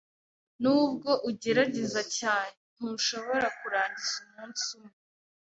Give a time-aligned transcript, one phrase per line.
[0.61, 4.95] Nubwo ugerageza cyane, ntushobora kurangiza umunsi umwe.